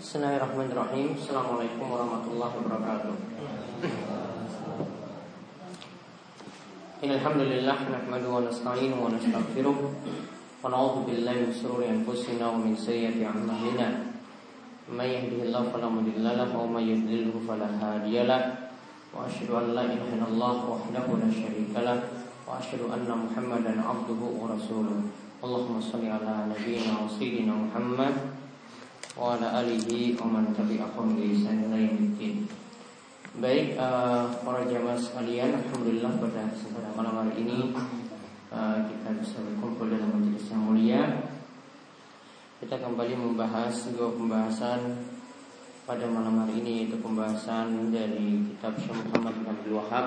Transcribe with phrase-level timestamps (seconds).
[0.00, 3.14] Bismillahirrahmanirrahim Assalamualaikum warahmatullahi wabarakatuh
[7.04, 13.28] Alhamdulillah Nahmadu wa nasta'inu wa nasta'firuh Wa na'udhu billahi min sururi anfusina wa min sayyati
[13.28, 14.16] a'malina
[14.88, 21.20] Man yahdihillahu fala mudilla wa man yudlilhu fala Wa asyhadu an la ilaha illallah wahdahu
[21.20, 22.00] la syarika
[22.48, 25.12] Wa asyhadu anna Muhammadan abduhu wa rasuluh
[25.44, 28.29] Allahumma salli ala nabiyyina wa sayyidina Muhammad
[29.18, 31.66] wa alihi wa man tabi'ahum bi ihsan.
[33.40, 37.70] Baik uh, para jamaah sekalian, alhamdulillah pada kesempatan malam hari ini
[38.50, 41.02] uh, kita bisa berkumpul dalam majelis yang mulia.
[42.58, 44.98] Kita kembali membahas dua pembahasan
[45.86, 50.06] pada malam hari ini yaitu pembahasan dari kitab Syekh Muhammad bin Abdul Wahab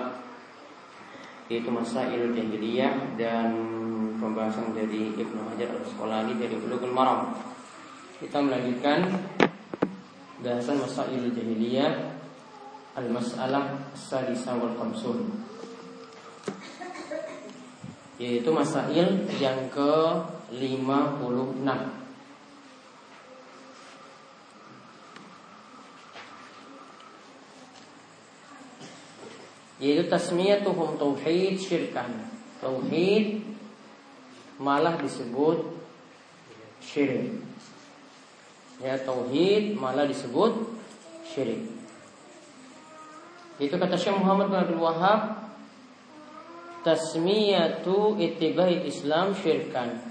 [1.52, 3.52] yaitu Masail Jahiliyah dan
[4.20, 7.35] pembahasan dari Ibnu Hajar Al-Asqalani dari Bulughul Maram.
[8.23, 9.04] Kita melanjutkan
[10.40, 12.16] bahasan masail jahiliyah
[12.95, 15.28] al-mas'alah sadisa wal khamsun.
[18.16, 21.67] Yaitu masail yang ke-56
[29.84, 32.23] yaitu tasmiyatuhum tauhid syirkan.
[32.64, 33.44] Tauhid
[34.64, 35.75] malah disebut
[36.80, 37.52] syirik
[38.84, 40.52] ya tauhid malah disebut
[41.23, 41.64] syirik.
[43.56, 45.40] Itu kata Syekh Muhammad bin Abdul Wahab
[46.84, 50.03] tasmiyatu ittibai Islam syirkan.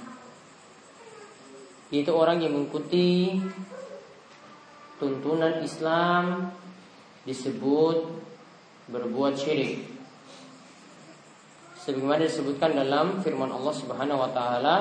[1.93, 3.37] Itu orang yang mengikuti
[4.97, 6.49] tuntunan Islam
[7.29, 8.09] disebut
[8.89, 9.85] berbuat syirik.
[11.77, 14.77] Sebagaimana disebutkan dalam firman Allah Subhanahu wa taala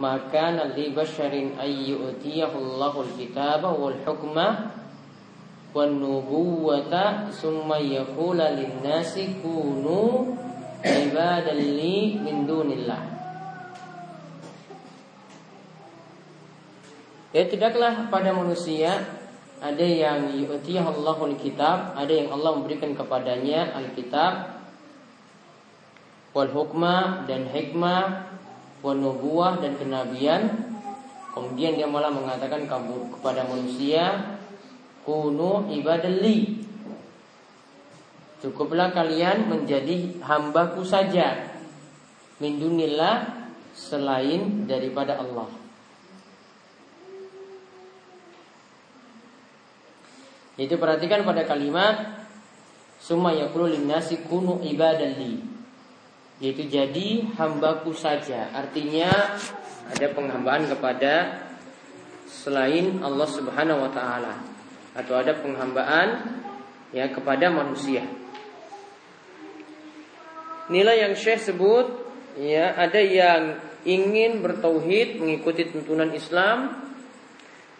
[0.00, 4.72] maka li basyarin ayyutiyahu Allahul kitaba wal hukma
[5.72, 10.36] wan nubuwata summa yaqula lin nasi kunu
[10.84, 11.60] ibadan
[12.24, 13.12] min dunillah.
[17.32, 18.92] Ya tidaklah pada manusia
[19.62, 24.58] ada yang yu'tiyah Allahul kitab, ada yang Allah memberikan kepadanya Alkitab
[26.36, 28.26] wal hukma dan hikmah
[28.90, 30.42] nubuah dan kenabian.
[31.30, 34.36] Kemudian dia malah mengatakan kepada manusia
[35.06, 36.60] Kunu ibadali
[38.42, 41.54] Cukuplah kalian menjadi hambaku saja.
[42.42, 45.46] Mindunillah selain daripada Allah.
[50.58, 52.26] Itu perhatikan pada kalimat
[52.98, 55.51] Summa yakulu linnasi kunu ibadali
[56.42, 58.50] yaitu jadi hambaku saja.
[58.50, 59.38] Artinya
[59.86, 61.38] ada penghambaan kepada
[62.26, 64.42] selain Allah Subhanahu wa taala
[64.98, 66.42] atau ada penghambaan
[66.90, 68.02] ya kepada manusia.
[70.66, 71.86] Nilai yang Syekh sebut
[72.34, 76.82] ya ada yang ingin bertauhid mengikuti tuntunan Islam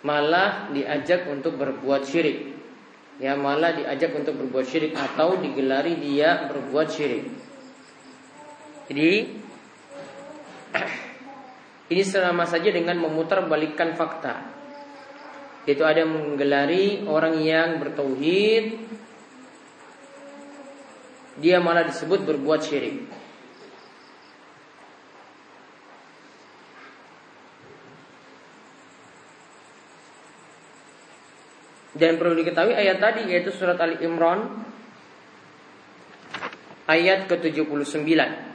[0.07, 2.55] malah diajak untuk berbuat syirik.
[3.19, 7.52] Ya malah diajak untuk berbuat syirik atau digelari dia berbuat syirik.
[8.93, 9.25] Jadi
[11.97, 14.53] ini selama saja dengan memutar balikkan fakta.
[15.65, 18.77] Itu ada menggelari orang yang bertauhid
[21.41, 23.09] dia malah disebut berbuat syirik.
[31.97, 34.69] Dan perlu diketahui ayat tadi yaitu surat Ali Imran
[36.85, 38.52] ayat ke-79.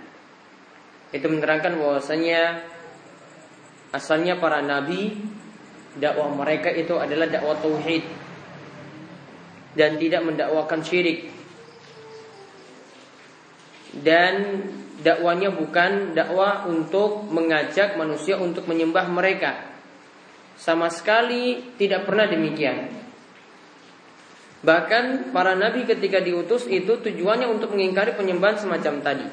[1.15, 2.67] Itu menerangkan bahwasanya
[3.95, 5.15] asalnya para nabi
[5.95, 8.03] dakwah mereka itu adalah dakwah tauhid
[9.77, 11.29] dan tidak mendakwakan syirik.
[13.97, 14.61] Dan
[15.01, 19.77] dakwanya bukan dakwah untuk mengajak manusia untuk menyembah mereka.
[20.57, 22.89] Sama sekali tidak pernah demikian.
[24.65, 29.27] Bahkan para nabi ketika diutus itu tujuannya untuk mengingkari penyembahan semacam tadi.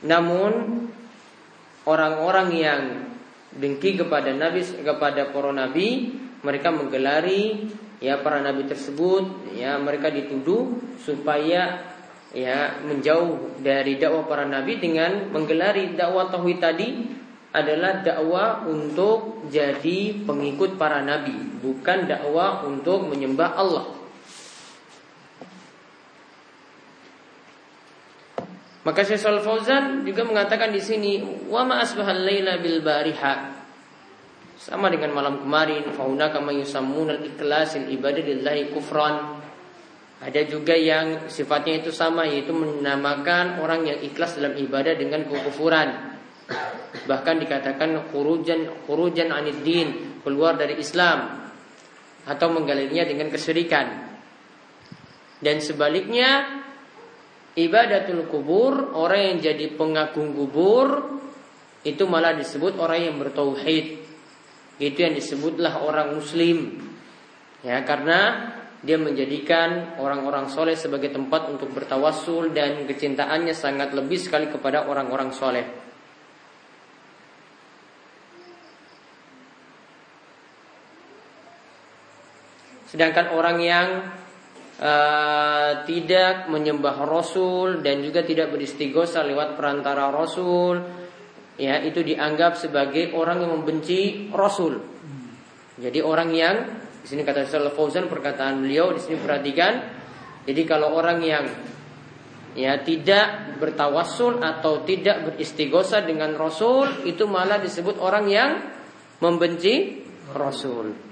[0.00, 0.52] Namun
[1.84, 2.82] orang-orang yang
[3.52, 7.68] dengki kepada nabi kepada para nabi, mereka menggelari
[8.00, 11.92] ya para nabi tersebut, ya mereka dituduh supaya
[12.30, 16.88] ya menjauh dari dakwah para nabi dengan menggelari dakwah tauhid tadi
[17.50, 23.99] adalah dakwah untuk jadi pengikut para nabi, bukan dakwah untuk menyembah Allah.
[28.80, 31.20] Maka Syekh Shalal Fauzan juga mengatakan di sini
[31.52, 33.60] wa ma asbahal laila bil bariha.
[34.60, 38.20] Sama dengan malam kemarin, fauna kama yusammunal ikhlasil ibadah
[38.72, 39.40] kufran.
[40.20, 46.12] Ada juga yang sifatnya itu sama yaitu menamakan orang yang ikhlas dalam ibadah dengan kekufuran.
[47.08, 51.40] Bahkan dikatakan khurujan khurujan anid din, keluar dari Islam
[52.28, 54.12] atau menggalirnya dengan kesyirikan.
[55.40, 56.60] Dan sebaliknya
[57.58, 61.18] ibadatul kubur, orang yang jadi pengagung kubur
[61.82, 64.04] itu malah disebut orang yang bertauhid.
[64.80, 66.76] Itu yang disebutlah orang muslim.
[67.60, 74.48] Ya, karena dia menjadikan orang-orang soleh sebagai tempat untuk bertawasul dan kecintaannya sangat lebih sekali
[74.48, 75.68] kepada orang-orang soleh.
[82.88, 83.88] Sedangkan orang yang
[84.80, 90.80] uh, tidak menyembah Rasul dan juga tidak beristighosa lewat perantara Rasul,
[91.60, 94.80] ya itu dianggap sebagai orang yang membenci Rasul.
[95.80, 96.56] Jadi orang yang
[97.00, 100.00] di sini kata Syaikhul Fauzan perkataan beliau di sini perhatikan.
[100.44, 101.44] Jadi kalau orang yang
[102.56, 108.50] ya tidak bertawasul atau tidak beristighosa dengan Rasul itu malah disebut orang yang
[109.20, 111.09] membenci Rasul.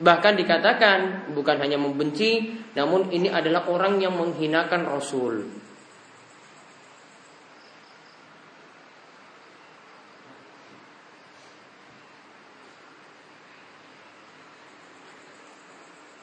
[0.00, 5.44] Bahkan dikatakan bukan hanya membenci, namun ini adalah orang yang menghinakan Rasul.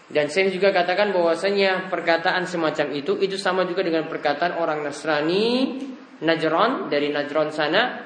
[0.08, 5.78] Dan saya juga katakan bahwasanya perkataan semacam itu itu sama juga dengan perkataan orang Nasrani
[6.26, 8.02] Najran dari Najran sana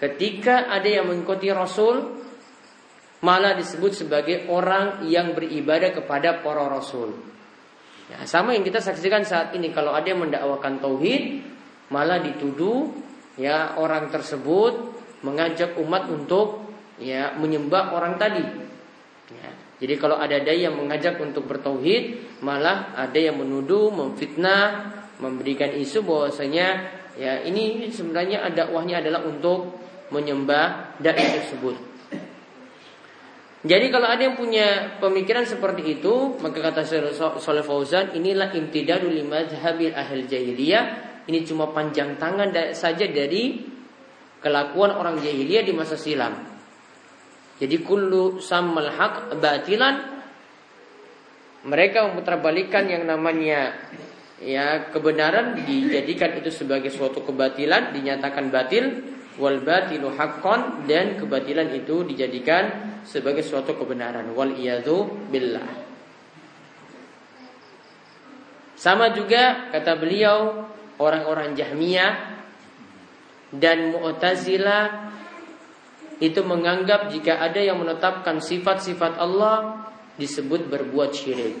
[0.00, 2.22] ketika ada yang mengikuti Rasul
[3.20, 7.12] malah disebut sebagai orang yang beribadah kepada para rasul.
[8.10, 11.46] Ya, sama yang kita saksikan saat ini kalau ada yang mendakwakan tauhid
[11.94, 12.90] malah dituduh
[13.38, 16.64] ya orang tersebut mengajak umat untuk
[16.98, 18.42] ya menyembah orang tadi.
[19.30, 19.50] Ya,
[19.80, 26.04] jadi kalau ada dai yang mengajak untuk bertauhid, malah ada yang menuduh, memfitnah, memberikan isu
[26.04, 29.80] bahwasanya ya ini sebenarnya ada dakwahnya adalah untuk
[30.12, 31.89] menyembah dai tersebut.
[33.60, 36.80] Jadi kalau ada yang punya pemikiran seperti itu, maka kata
[37.36, 40.84] Soleh Fauzan, inilah imtidadul limadhabil ahli jahiliyah.
[41.28, 43.60] Ini cuma panjang tangan saja dari
[44.40, 46.40] kelakuan orang jahiliyah di masa silam.
[47.60, 50.24] Jadi kullu sammal haq batilan
[51.68, 53.76] mereka memutarbalikan yang namanya
[54.40, 62.02] ya kebenaran dijadikan itu sebagai suatu kebatilan dinyatakan batil wal batilu haqqan dan kebatilan itu
[62.02, 64.50] dijadikan sebagai suatu kebenaran wal
[65.30, 65.70] billah
[68.80, 70.64] sama juga kata beliau
[70.96, 72.12] orang-orang Jahmiyah
[73.52, 75.12] dan Mu'tazilah
[76.20, 79.88] itu menganggap jika ada yang menetapkan sifat-sifat Allah
[80.20, 81.56] disebut berbuat syirik.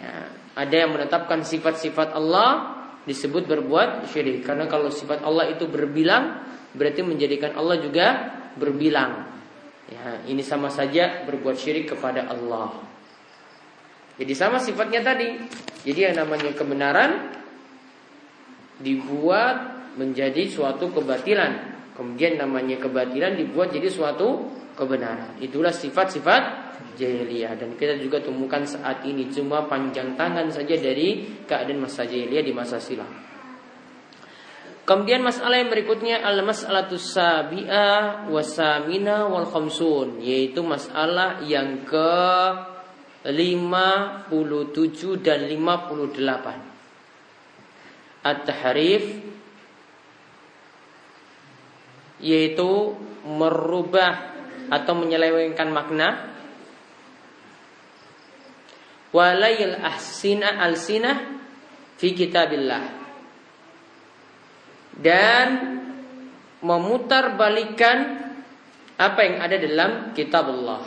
[0.00, 2.73] Ya, ada yang menetapkan sifat-sifat Allah
[3.04, 8.06] disebut berbuat syirik karena kalau sifat Allah itu berbilang berarti menjadikan Allah juga
[8.56, 9.32] berbilang.
[9.84, 12.72] Ya, ini sama saja berbuat syirik kepada Allah.
[14.16, 15.36] Jadi sama sifatnya tadi.
[15.84, 17.28] Jadi yang namanya kebenaran
[18.80, 25.38] dibuat menjadi suatu kebatilan Kemudian namanya kebatilan dibuat jadi suatu kebenaran.
[25.38, 26.42] Itulah sifat-sifat
[26.94, 32.44] jahiliyah dan kita juga temukan saat ini cuma panjang tangan saja dari keadaan masa jahiliyah
[32.44, 33.10] di masa silam.
[34.84, 42.12] Kemudian masalah yang berikutnya al mas'alatus sabi'ah wasamina wal khamsun yaitu masalah yang ke
[43.24, 44.28] 57
[45.24, 48.28] dan 58.
[48.28, 49.04] At-tahrif
[52.20, 52.92] yaitu
[53.24, 54.36] merubah
[54.68, 56.33] atau menyelewengkan makna
[59.14, 61.38] walayil ahsina alsina
[61.94, 62.82] fi kitabillah
[64.98, 65.48] dan
[66.58, 68.26] memutar balikan
[68.98, 70.82] apa yang ada dalam kitab Allah.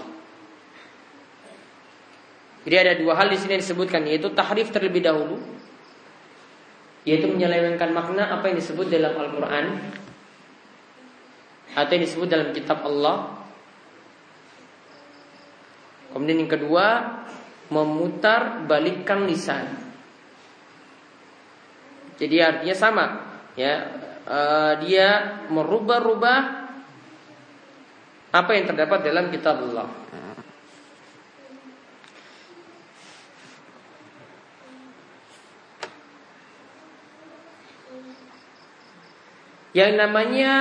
[2.68, 5.40] Jadi ada dua hal di sini yang disebutkan yaitu tahrif terlebih dahulu
[7.08, 9.80] yaitu menyelewengkan makna apa yang disebut dalam Al-Qur'an
[11.72, 13.48] atau yang disebut dalam kitab Allah.
[16.12, 16.86] Kemudian yang kedua,
[17.68, 19.66] memutar balikkan lisan.
[22.18, 23.06] Jadi artinya sama,
[23.54, 24.06] ya.
[24.28, 26.40] Uh, dia merubah-rubah
[28.28, 29.88] apa yang terdapat dalam kitab Allah.
[39.72, 40.54] Yang namanya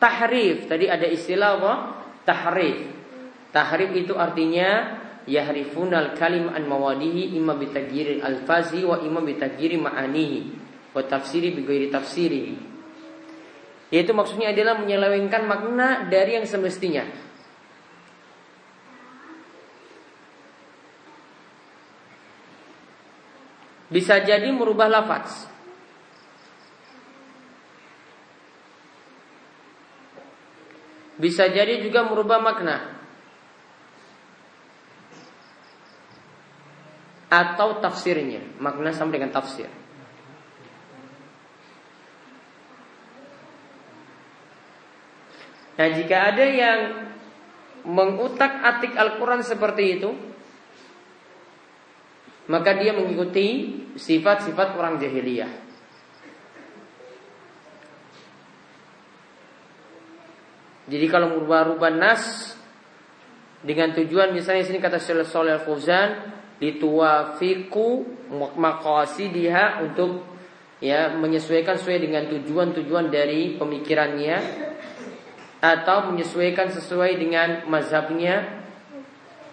[0.00, 0.66] tahrif.
[0.66, 1.74] Tadi ada istilah apa?
[2.24, 2.88] Tahrif.
[3.52, 10.40] Tahrif itu artinya yahrifunal kalim an mawadihi imma bitagiri alfazi wa imma bitagiri ma'anihi
[10.94, 12.44] wa tafsiri bighairi tafsiri.
[13.90, 17.06] Yaitu maksudnya adalah menyelewengkan makna dari yang semestinya.
[23.86, 25.46] Bisa jadi merubah lafaz.
[31.16, 32.95] Bisa jadi juga merubah makna.
[37.26, 38.42] Atau tafsirnya.
[38.62, 39.66] Makna sama dengan tafsir.
[45.76, 46.80] Nah jika ada yang
[47.84, 50.10] mengutak atik Al-Quran seperti itu
[52.48, 55.52] Maka dia mengikuti sifat-sifat orang jahiliyah
[60.86, 62.54] Jadi kalau merubah-rubah nas
[63.66, 66.10] dengan tujuan misalnya sini kata Syekh Shalih Al-Fauzan
[66.56, 68.04] lituwafiku
[68.56, 70.24] maqasidiha untuk
[70.80, 74.36] ya menyesuaikan sesuai dengan tujuan-tujuan dari pemikirannya
[75.60, 78.64] atau menyesuaikan sesuai dengan mazhabnya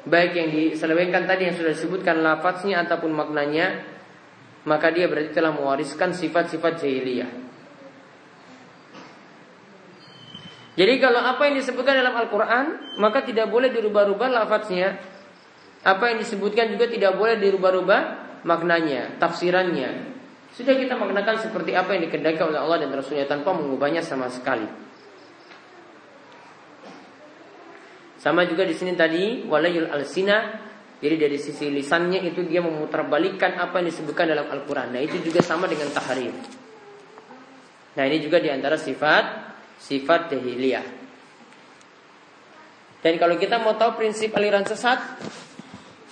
[0.04, 3.88] baik yang diselewengkan tadi yang sudah disebutkan lafaznya ataupun maknanya
[4.64, 7.32] maka dia berarti telah mewariskan sifat-sifat jahiliyah.
[10.74, 15.13] Jadi kalau apa yang disebutkan dalam Al-Quran Maka tidak boleh dirubah-rubah lafadznya
[15.84, 18.02] Apa yang disebutkan juga tidak boleh dirubah-rubah
[18.48, 20.16] maknanya Tafsirannya.
[20.56, 24.64] Sudah kita maknakan seperti apa yang dikendaki oleh Allah dan Rasulnya Tanpa mengubahnya sama sekali.
[28.24, 30.64] Sama juga di sini tadi Walayul al-sina.
[31.04, 34.96] Jadi dari sisi lisannya itu dia memutarbalikkan apa yang disebutkan dalam Al-Quran.
[34.96, 36.32] Nah itu juga sama dengan tahrif
[38.00, 39.52] Nah ini juga di antara sifat
[39.84, 40.88] sifat jahiliyah.
[43.04, 44.96] Dan kalau kita mau tahu prinsip aliran sesat,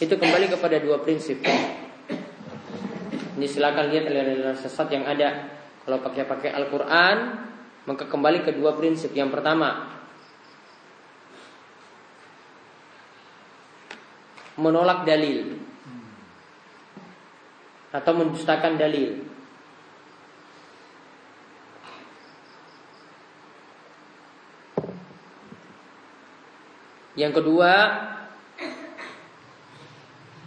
[0.01, 1.46] itu kembali kepada dua prinsip.
[3.38, 5.62] Ini silakan lihat aliran sesat yang ada.
[5.86, 7.17] Kalau pakai pakai Al-Quran,
[7.86, 9.13] maka kembali ke dua prinsip.
[9.13, 9.93] Yang pertama,
[14.58, 15.62] menolak dalil
[17.93, 19.22] atau mendustakan dalil.
[27.13, 27.74] Yang kedua,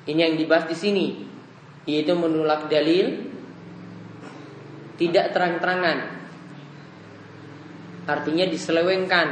[0.05, 1.07] ini yang dibahas di sini,
[1.89, 3.29] yaitu menolak dalil
[5.01, 6.13] tidak terang-terangan.
[8.05, 9.29] Artinya diselewengkan.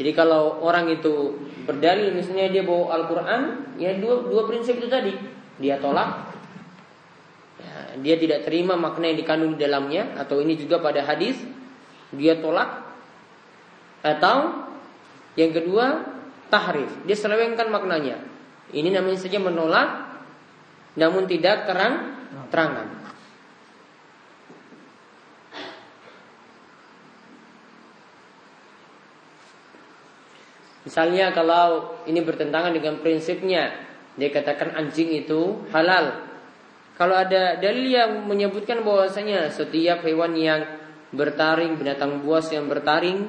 [0.00, 1.36] Jadi kalau orang itu
[1.68, 3.42] berdalil misalnya dia bawa Al-Quran,
[3.76, 5.12] ya dua, dua prinsip itu tadi.
[5.60, 6.30] Dia tolak
[8.00, 11.36] dia tidak terima makna yang dikandung di dalamnya atau ini juga pada hadis
[12.14, 12.89] dia tolak
[14.00, 14.66] atau
[15.36, 16.04] yang kedua
[16.50, 16.90] tahrif.
[17.06, 18.20] Dia selewengkan maknanya.
[18.70, 20.10] Ini namanya saja menolak
[20.98, 22.18] namun tidak terang
[22.50, 23.00] terangan.
[30.80, 33.86] Misalnya kalau ini bertentangan dengan prinsipnya
[34.18, 36.28] Dia katakan anjing itu halal.
[36.98, 40.66] Kalau ada dalil yang menyebutkan bahwasanya setiap hewan yang
[41.14, 43.24] bertaring, binatang buas yang bertaring,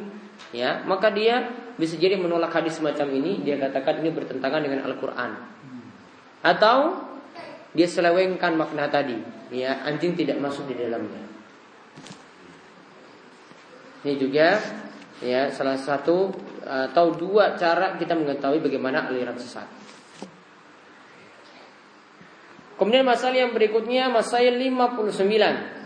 [0.51, 5.31] ya, maka dia bisa jadi menolak hadis semacam ini, dia katakan ini bertentangan dengan Al-Qur'an.
[6.45, 7.07] Atau
[7.71, 9.17] dia selewengkan makna tadi,
[9.51, 11.23] ya, anjing tidak masuk di dalamnya.
[14.01, 14.57] Ini juga
[15.21, 16.33] ya salah satu
[16.65, 19.69] atau dua cara kita mengetahui bagaimana aliran sesat.
[22.81, 25.80] Kemudian masalah yang berikutnya masalah 59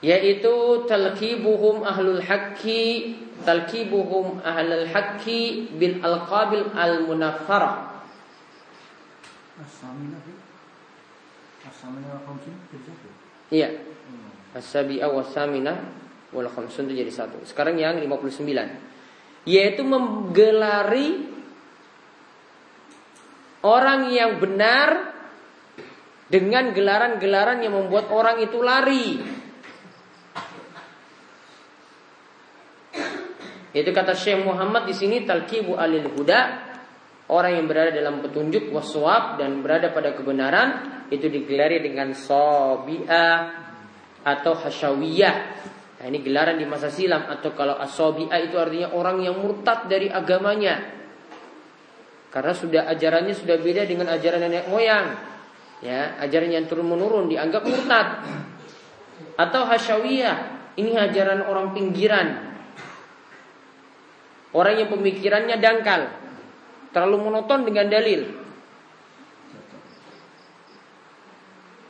[0.00, 8.02] yaitu talqibuhum ahlul haqqi talqibuhum ahlul haqqi bil alqabil al munaffara
[13.52, 13.68] Iya.
[14.56, 15.76] As-sabi'a wa samina
[16.32, 17.44] wal khamsun itu jadi satu.
[17.44, 18.40] Sekarang yang 59.
[19.44, 21.28] Yaitu menggelari
[23.60, 25.12] Orang yang benar
[26.32, 29.20] dengan gelaran-gelaran yang membuat orang itu lari.
[33.70, 36.70] Itu kata Syekh Muhammad di sini talqibu alil huda
[37.30, 40.82] Orang yang berada dalam petunjuk waswab dan berada pada kebenaran
[41.14, 43.38] itu digelari dengan sobi'ah
[44.26, 45.36] atau hasyawiyah.
[46.02, 50.10] Nah, ini gelaran di masa silam atau kalau asobi'ah itu artinya orang yang murtad dari
[50.10, 50.82] agamanya.
[52.34, 55.14] Karena sudah ajarannya sudah beda dengan ajaran nenek moyang.
[55.86, 58.26] Ya, ajaran yang turun menurun dianggap murtad.
[59.38, 60.36] Atau hasyawiyah,
[60.82, 62.49] ini ajaran orang pinggiran.
[64.50, 66.10] Orang yang pemikirannya dangkal,
[66.90, 68.26] terlalu monoton dengan dalil.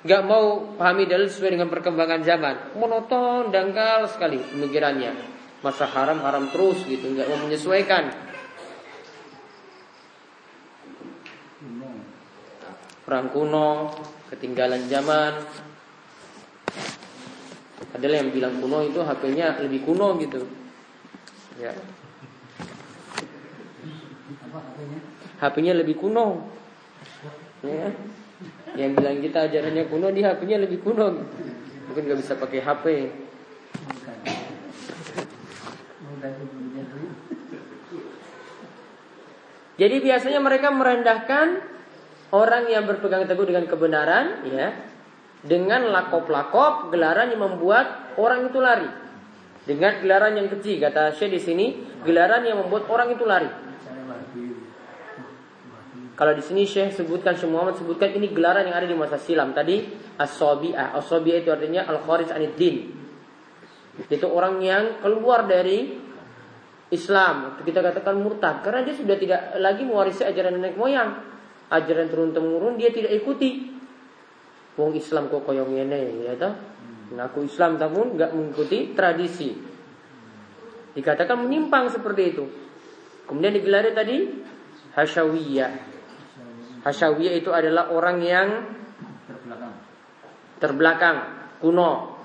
[0.00, 5.12] Gak mau pahami dalil sesuai dengan perkembangan zaman, monoton, dangkal sekali pemikirannya.
[5.60, 8.30] Masa haram haram terus gitu, nggak mau menyesuaikan.
[13.10, 13.90] perang kuno,
[14.30, 15.42] ketinggalan zaman.
[17.90, 20.46] Adalah yang bilang kuno itu HP-nya lebih kuno gitu.
[21.58, 21.74] Ya.
[25.40, 26.46] HP-nya lebih kuno.
[27.62, 27.92] Ya.
[28.76, 31.06] Yang bilang kita ajarannya kuno, di HP-nya lebih kuno.
[31.90, 32.86] Mungkin nggak bisa pakai HP.
[39.80, 41.46] Jadi biasanya mereka merendahkan
[42.36, 44.76] orang yang berpegang teguh dengan kebenaran ya
[45.40, 48.90] dengan lakop-lakop gelaran yang membuat orang itu lari
[49.64, 51.66] dengan gelaran yang kecil kata Syekh di sini
[52.04, 53.48] gelaran yang membuat orang itu lari
[56.20, 59.56] kalau di sini Syekh sebutkan Syekh Muhammad sebutkan ini gelaran yang ada di masa silam
[59.56, 59.88] tadi
[60.20, 62.92] as-sabi'ah as-sabi'ah itu artinya al-kharij anid din
[64.04, 65.96] itu orang yang keluar dari
[66.92, 71.30] Islam kita katakan murtad karena dia sudah tidak lagi mewarisi ajaran nenek moyang
[71.70, 73.70] ajaran turun temurun dia tidak ikuti.
[74.74, 76.54] Wong Islam kok koyong ini ya toh.
[77.14, 79.54] Mengaku Islam namun nggak mengikuti tradisi.
[80.94, 82.44] Dikatakan menyimpang seperti itu.
[83.26, 84.16] Kemudian digelari tadi
[84.98, 85.99] Hasyawiyah.
[86.80, 88.48] Hasyawiyah itu adalah orang yang
[89.28, 89.74] terbelakang,
[90.56, 91.18] terbelakang
[91.60, 92.16] kuno.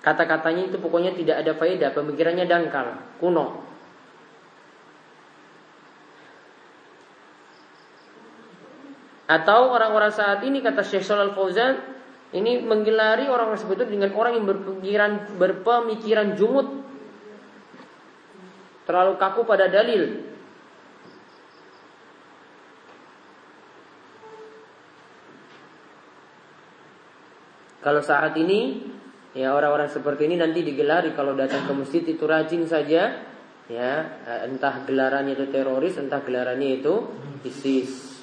[0.00, 3.62] Kata-katanya itu pokoknya tidak ada faedah, pemikirannya dangkal, kuno.
[9.30, 11.78] Atau orang-orang saat ini kata Syekh Shalal Fauzan
[12.34, 16.66] ini menggelari orang-orang itu dengan orang yang berpikiran berpemikiran jumut
[18.90, 20.29] terlalu kaku pada dalil.
[27.80, 28.84] Kalau saat ini
[29.32, 31.16] ya orang-orang seperti ini nanti digelari.
[31.16, 33.28] Kalau datang ke masjid itu rajin saja.
[33.70, 33.92] Ya
[34.44, 37.06] entah gelarannya itu teroris entah gelarannya itu
[37.46, 38.20] ISIS.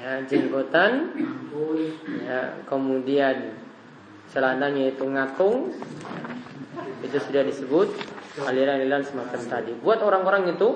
[0.00, 1.14] Ya jenggotan.
[2.26, 3.60] Ya kemudian
[4.32, 5.74] celananya itu ngatung
[7.02, 7.92] itu sudah disebut
[8.40, 9.76] aliran-aliran semacam tadi.
[9.76, 10.68] Buat orang-orang itu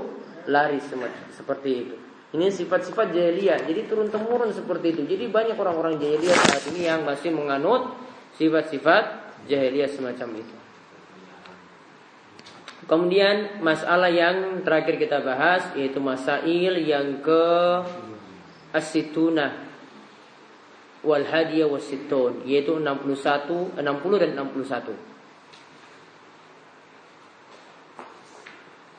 [0.53, 0.77] lari
[1.33, 1.97] seperti itu.
[2.35, 3.63] Ini sifat-sifat jahiliyah.
[3.65, 5.03] Jadi turun temurun seperti itu.
[5.07, 7.95] Jadi banyak orang-orang jahiliyah saat ini yang masih menganut
[8.37, 9.05] sifat-sifat
[9.47, 10.57] jahiliyah semacam itu.
[12.85, 17.45] Kemudian masalah yang terakhir kita bahas yaitu masail yang ke
[18.77, 19.65] as-situna
[21.01, 23.81] wal hadiyah wasitun yaitu 61 60
[24.21, 24.97] dan 61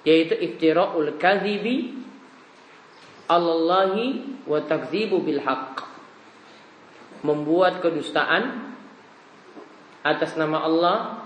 [0.06, 2.06] yaitu iftira'ul kadhibi
[3.26, 5.82] Allahi wa takdzibu bil haqq.
[7.26, 8.75] Membuat kedustaan
[10.06, 11.26] atas nama Allah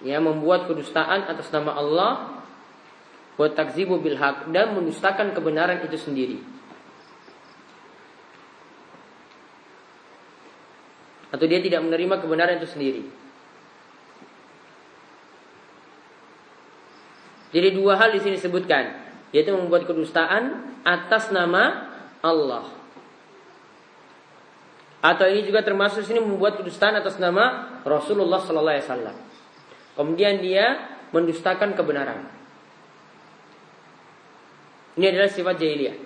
[0.00, 2.40] ya membuat kedustaan atas nama Allah
[3.36, 6.40] wa takzibu bil haq dan mendustakan kebenaran itu sendiri.
[11.32, 13.02] Atau dia tidak menerima kebenaran itu sendiri.
[17.52, 19.00] Jadi dua hal di sini disebutkan,
[19.32, 21.88] yaitu membuat kedustaan atas nama
[22.20, 22.81] Allah.
[25.02, 29.16] Atau ini juga termasuk sini membuat kedustaan atas nama Rasulullah Sallallahu Alaihi Wasallam.
[29.98, 30.78] Kemudian dia
[31.10, 32.22] mendustakan kebenaran.
[34.94, 35.96] Ini adalah sifat jahiliyah.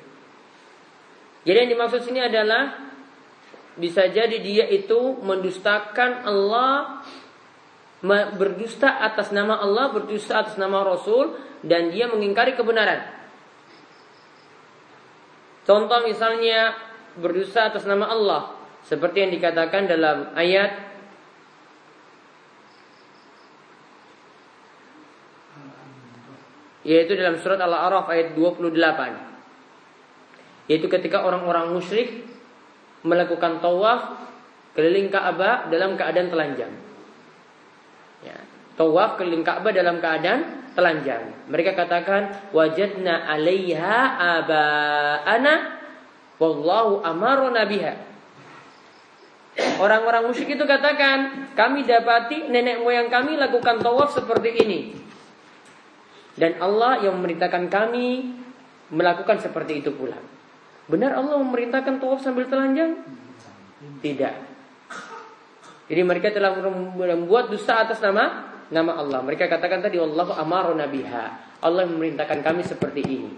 [1.45, 2.89] Jadi yang dimaksud sini adalah
[3.77, 7.05] bisa jadi dia itu mendustakan Allah
[8.33, 13.13] berdusta atas nama Allah, berdusta atas nama Rasul dan dia mengingkari kebenaran.
[15.69, 16.73] Contoh misalnya
[17.21, 18.56] berdusta atas nama Allah
[18.87, 20.79] seperti yang dikatakan dalam ayat
[26.87, 30.71] yaitu dalam surat Al-A'raf ayat 28.
[30.71, 32.23] Yaitu ketika orang-orang musyrik
[33.03, 34.23] melakukan tawaf
[34.79, 36.71] keliling Ka'bah dalam keadaan telanjang.
[38.23, 38.39] Ya,
[38.79, 41.35] tawaf keliling Ka'bah dalam keadaan telanjang.
[41.51, 43.99] Mereka katakan wajadna 'alaiha
[44.39, 45.75] aba'ana
[46.39, 48.15] wallahu amarona biha.
[49.57, 54.81] Orang-orang musyrik itu katakan, kami dapati nenek moyang kami lakukan tawaf seperti ini.
[56.37, 58.37] Dan Allah yang memerintahkan kami
[58.93, 60.21] melakukan seperti itu pula.
[60.87, 63.01] Benar Allah memerintahkan tawaf sambil telanjang?
[64.05, 64.35] Tidak.
[65.87, 69.25] Jadi mereka telah membuat dusta atas nama nama Allah.
[69.25, 71.25] Mereka katakan tadi Allah amaru nabiha.
[71.65, 73.31] Allah memerintahkan kami seperti ini.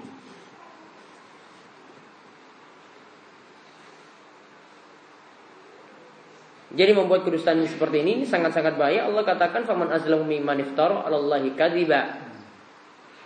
[6.79, 9.11] Jadi membuat kedustaan seperti ini sangat-sangat bahaya.
[9.11, 12.23] Allah katakan faman azlamu mimman iftara 'ala Allahi kadziba.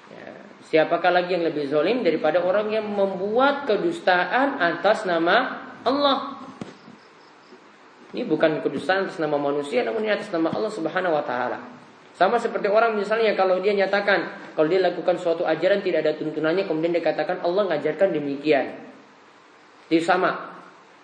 [0.09, 0.29] Ya,
[0.73, 6.41] siapakah lagi yang lebih zalim daripada orang yang membuat kedustaan atas nama Allah?
[8.17, 11.61] Ini bukan kedustaan atas nama manusia namun ini atas nama Allah Subhanahu wa taala.
[12.17, 16.65] Sama seperti orang misalnya kalau dia nyatakan kalau dia lakukan suatu ajaran tidak ada tuntunannya
[16.65, 18.81] kemudian dia katakan Allah ngajarkan demikian.
[19.93, 20.57] Itu sama.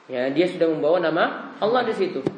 [0.09, 2.38] Ya, dia sudah membawa nama Allah di situ.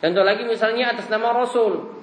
[0.00, 2.00] Contoh lagi misalnya atas nama Rasul.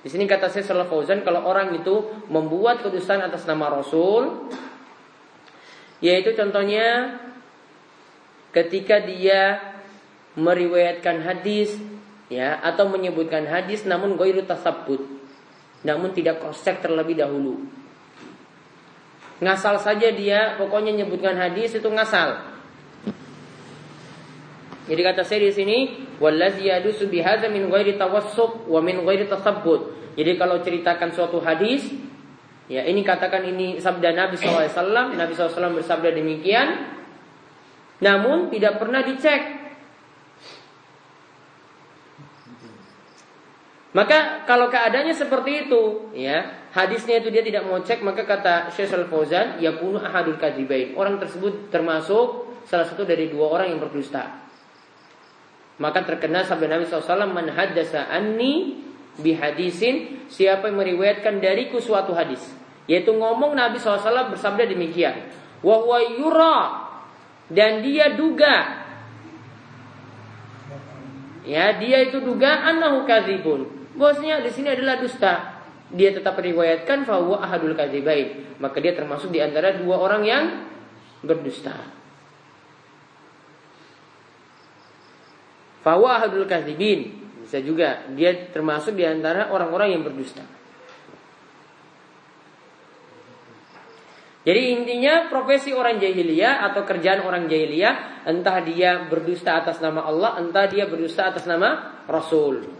[0.00, 4.48] Di sini kata saya Salah Fauzan kalau orang itu membuat kedustaan atas nama Rasul,
[6.00, 7.20] yaitu contohnya
[8.56, 9.60] ketika dia
[10.40, 11.76] meriwayatkan hadis
[12.32, 15.04] ya atau menyebutkan hadis namun goiru tasabut
[15.84, 17.60] namun tidak cross terlebih dahulu.
[19.40, 22.59] Ngasal saja dia pokoknya menyebutkan hadis itu ngasal
[24.90, 25.78] jadi kata saya di sini
[26.18, 29.94] wallazi yadusu bihadza min ghairi tawassub wa min ghairi tasabbut.
[30.18, 31.94] Jadi kalau ceritakan suatu hadis
[32.66, 36.98] ya ini katakan ini sabda Nabi SAW Nabi SAW bersabda demikian
[38.02, 39.62] namun tidak pernah dicek
[43.90, 48.94] Maka kalau keadaannya seperti itu, ya, hadisnya itu dia tidak mau cek, maka kata Syekh
[48.94, 50.94] Al-Fauzan, yakunu ahadul kadzibain.
[50.94, 54.49] Orang tersebut termasuk salah satu dari dua orang yang berdusta.
[55.80, 58.84] Maka terkena sabda Nabi SAW Man haddasa anni
[59.16, 62.44] bihadisin Siapa yang meriwayatkan dariku suatu hadis
[62.84, 65.32] Yaitu ngomong Nabi SAW bersabda demikian
[65.64, 66.58] Wahwa yura
[67.48, 68.80] Dan dia duga
[71.40, 73.88] Ya, dia itu duga annahu kadzibun.
[73.96, 75.64] Bosnya di sini adalah dusta.
[75.90, 78.54] Dia tetap meriwayatkan bahwa ahadul kadzibain.
[78.60, 80.44] Maka dia termasuk di antara dua orang yang
[81.24, 81.99] berdusta.
[85.80, 87.20] Fawa ahadul kadzibin.
[87.44, 90.44] Bisa juga dia termasuk di antara orang-orang yang berdusta.
[94.40, 100.40] Jadi intinya profesi orang jahiliyah atau kerjaan orang jahiliyah entah dia berdusta atas nama Allah,
[100.40, 102.79] entah dia berdusta atas nama Rasul.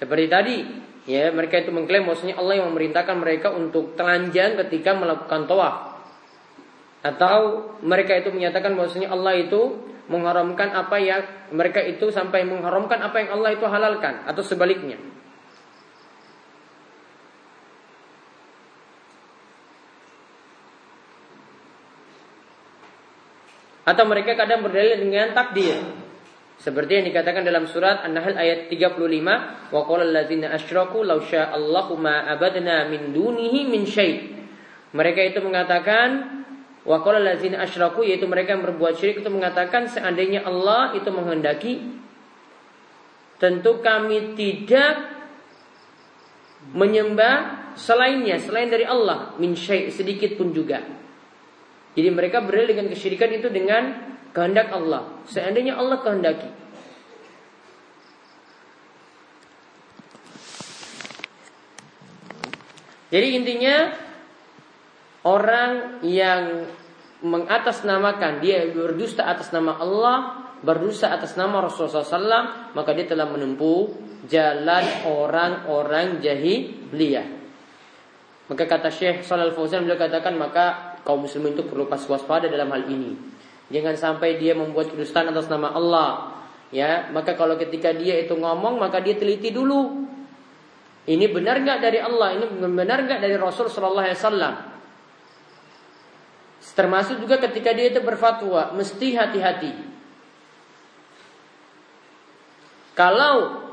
[0.00, 0.56] Seperti tadi,
[1.04, 6.00] ya mereka itu mengklaim maksudnya Allah yang memerintahkan mereka untuk telanjang ketika melakukan tawaf.
[7.04, 9.76] Atau mereka itu menyatakan maksudnya Allah itu
[10.08, 14.96] mengharamkan apa yang mereka itu sampai mengharamkan apa yang Allah itu halalkan atau sebaliknya.
[23.84, 25.99] Atau mereka kadang berdalil dengan takdir.
[26.60, 32.28] Seperti yang dikatakan dalam surat An-Nahl ayat 35, wa qala allazina asyraku law Allahu ma
[32.28, 34.28] abadna min dunihi min syai'.
[34.92, 36.44] Mereka itu mengatakan
[36.84, 41.74] wa qala allazina asyraku yaitu mereka yang berbuat syirik itu mengatakan seandainya Allah itu menghendaki
[43.40, 45.16] tentu kami tidak
[46.76, 50.84] menyembah selainnya selain dari Allah min syai' sedikit pun juga.
[51.98, 55.10] Jadi mereka berdalil dengan kesyirikan itu dengan kehendak Allah.
[55.26, 56.50] Seandainya Allah kehendaki.
[63.10, 63.90] Jadi intinya
[65.26, 66.70] orang yang
[67.26, 73.90] mengatasnamakan dia berdusta atas nama Allah, berdusta atas nama Rasulullah SAW, maka dia telah menempuh
[74.30, 77.26] jalan orang-orang jahiliyah.
[78.46, 82.70] Maka kata Syekh Shalal Fauzan beliau katakan maka kaum muslimin itu perlu pas waspada dalam
[82.70, 83.18] hal ini.
[83.74, 86.38] Jangan sampai dia membuat kedustaan atas nama Allah.
[86.70, 90.06] Ya, maka kalau ketika dia itu ngomong maka dia teliti dulu.
[91.10, 92.38] Ini benar nggak dari Allah?
[92.38, 94.54] Ini benar nggak dari Rasul Shallallahu Alaihi Wasallam?
[96.70, 99.72] Termasuk juga ketika dia itu berfatwa, mesti hati-hati.
[102.94, 103.66] Kalau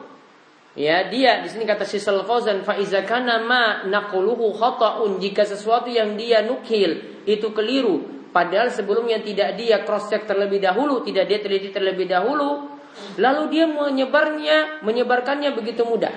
[0.78, 6.14] ya dia di sini kata Sisal Fauzan fa kana ma naquluhu khata'un jika sesuatu yang
[6.14, 11.74] dia nukil itu keliru Padahal sebelumnya tidak dia cross check terlebih dahulu, tidak dia teliti
[11.74, 12.70] terlebih dahulu,
[13.18, 16.14] lalu dia menyebarnya, menyebarkannya begitu mudah.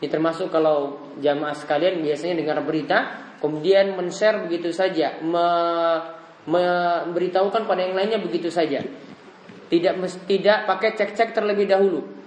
[0.00, 2.98] Ini termasuk kalau jamaah sekalian biasanya dengar berita
[3.44, 5.46] kemudian men-share begitu saja, me,
[6.48, 8.80] memberitahukan pada yang lainnya begitu saja.
[9.68, 12.21] Tidak tidak pakai cek-cek terlebih dahulu.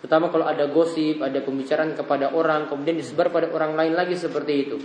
[0.00, 4.52] Terutama kalau ada gosip, ada pembicaraan kepada orang, kemudian disebar pada orang lain lagi seperti
[4.56, 4.76] itu.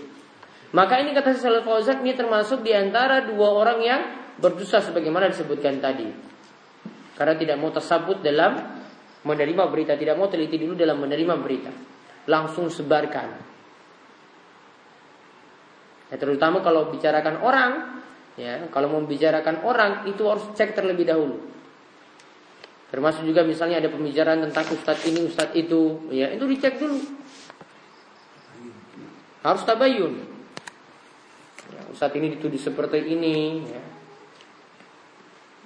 [0.75, 4.01] Maka ini kata Salih Fauzan ini termasuk di antara dua orang yang
[4.36, 6.12] berdosa sebagaimana disebutkan tadi.
[7.15, 8.60] Karena tidak mau tersabut dalam
[9.23, 11.71] menerima berita, tidak mau teliti dulu dalam menerima berita.
[12.28, 13.28] Langsung sebarkan.
[16.12, 17.71] Ya, terutama kalau bicarakan orang,
[18.36, 21.55] ya, kalau mau bicarakan orang itu harus cek terlebih dahulu.
[22.93, 27.00] Termasuk juga misalnya ada pembicaraan tentang ustadz ini, ustadz itu, ya itu dicek dulu.
[29.41, 30.13] Harus tabayun.
[31.76, 33.84] Ya, ustadz ini dituduh seperti ini, ya.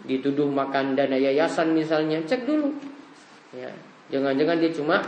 [0.10, 2.72] dituduh makan dana yayasan misalnya, cek dulu.
[3.54, 3.72] Ya,
[4.10, 5.04] jangan-jangan dia cuma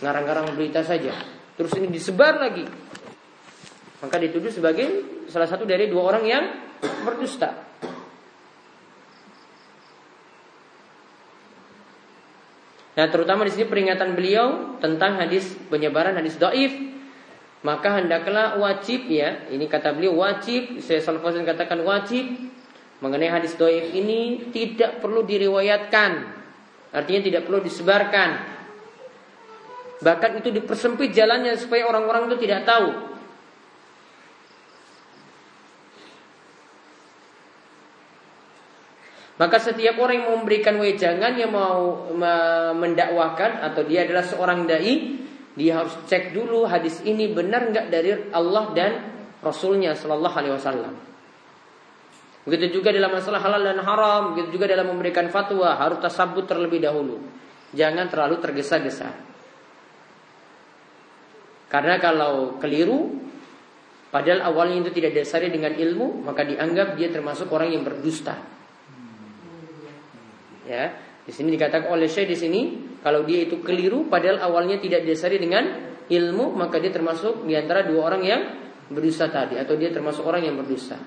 [0.00, 1.14] ngarang-ngarang berita saja.
[1.58, 2.64] Terus ini disebar lagi.
[3.98, 4.86] Maka dituduh sebagai
[5.26, 6.44] salah satu dari dua orang yang
[7.02, 7.67] berdusta.
[12.98, 16.74] Nah, terutama di sini peringatan beliau tentang hadis penyebaran hadis doif.
[17.62, 22.26] Maka hendaklah wajib ya, ini kata beliau wajib, saya Salafuzin katakan wajib
[22.98, 26.10] mengenai hadis doif ini tidak perlu diriwayatkan.
[26.90, 28.30] Artinya tidak perlu disebarkan.
[30.02, 33.17] Bahkan itu dipersempit jalannya supaya orang-orang itu tidak tahu
[39.38, 42.10] Maka setiap orang yang memberikan wejangan yang mau
[42.74, 45.14] mendakwahkan atau dia adalah seorang dai,
[45.54, 48.92] dia harus cek dulu hadis ini benar nggak dari Allah dan
[49.38, 50.94] Rasulnya Shallallahu Alaihi Wasallam.
[52.50, 56.82] Begitu juga dalam masalah halal dan haram, begitu juga dalam memberikan fatwa harus tersabut terlebih
[56.82, 57.22] dahulu.
[57.70, 59.12] Jangan terlalu tergesa-gesa.
[61.68, 63.22] Karena kalau keliru,
[64.08, 68.57] padahal awalnya itu tidak dasari dengan ilmu, maka dianggap dia termasuk orang yang berdusta.
[70.68, 70.92] Ya,
[71.24, 72.60] di sini dikatakan oleh Syekh di sini
[73.00, 75.64] kalau dia itu keliru padahal awalnya tidak didasari dengan
[76.04, 78.42] ilmu maka dia termasuk di antara dua orang yang
[78.92, 81.00] berdosa tadi atau dia termasuk orang yang berdosa.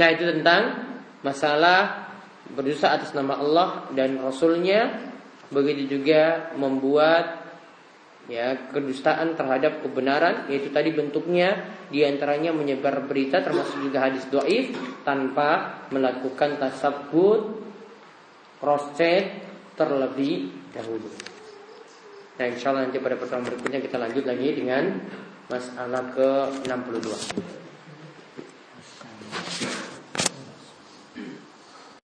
[0.00, 0.62] Nah itu tentang
[1.20, 2.09] masalah
[2.54, 5.10] berdosa atas nama Allah dan Rasulnya
[5.50, 7.40] begitu juga membuat
[8.30, 14.70] ya kedustaan terhadap kebenaran yaitu tadi bentuknya di antaranya menyebar berita termasuk juga hadis doif
[15.02, 17.58] tanpa melakukan tasabut
[18.62, 19.42] cross check
[19.74, 21.10] terlebih dahulu.
[22.38, 24.84] Nah insya Allah nanti pada pertemuan berikutnya kita lanjut lagi dengan
[25.50, 26.28] masalah ke
[26.70, 27.69] 62.